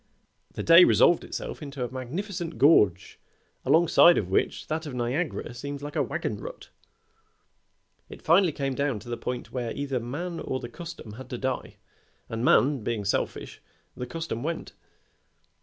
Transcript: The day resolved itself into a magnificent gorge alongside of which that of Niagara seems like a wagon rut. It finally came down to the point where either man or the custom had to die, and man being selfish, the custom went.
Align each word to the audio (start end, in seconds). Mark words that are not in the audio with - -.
The 0.53 0.63
day 0.63 0.83
resolved 0.83 1.23
itself 1.23 1.61
into 1.61 1.85
a 1.85 1.91
magnificent 1.91 2.57
gorge 2.57 3.19
alongside 3.63 4.17
of 4.17 4.31
which 4.31 4.65
that 4.65 4.87
of 4.87 4.95
Niagara 4.95 5.53
seems 5.53 5.83
like 5.83 5.95
a 5.95 6.01
wagon 6.01 6.37
rut. 6.37 6.69
It 8.09 8.23
finally 8.23 8.51
came 8.51 8.73
down 8.73 8.97
to 9.01 9.09
the 9.09 9.15
point 9.15 9.51
where 9.51 9.71
either 9.75 9.99
man 9.99 10.39
or 10.39 10.59
the 10.59 10.69
custom 10.69 11.11
had 11.13 11.29
to 11.29 11.37
die, 11.37 11.75
and 12.29 12.43
man 12.43 12.83
being 12.83 13.05
selfish, 13.05 13.61
the 13.95 14.07
custom 14.07 14.41
went. 14.41 14.73